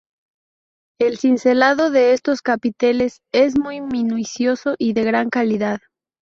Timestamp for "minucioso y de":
3.81-5.03